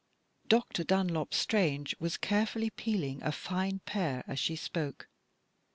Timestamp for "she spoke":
4.39-5.07